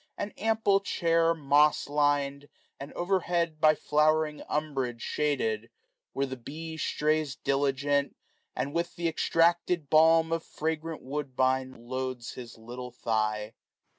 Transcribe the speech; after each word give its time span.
An 0.17 0.31
ample 0.35 0.79
chair 0.79 1.35
moss 1.35 1.87
lin'd, 1.87 2.49
and 2.79 2.91
over 2.93 3.19
head 3.19 3.57
625 3.61 3.61
By 3.61 3.75
flowering 3.75 4.41
umbrage 4.49 5.03
shaded; 5.03 5.69
where 6.13 6.25
the 6.25 6.35
bee 6.35 6.75
Strays 6.77 7.35
diligent, 7.35 8.15
and 8.55 8.73
with 8.73 8.95
th' 8.95 9.01
extracted 9.05 9.91
balm 9.91 10.31
Of 10.31 10.43
fragrant 10.43 11.03
woodbine 11.03 11.73
loads 11.75 12.31
his 12.31 12.57
little 12.57 12.89
thigh. 12.89 13.53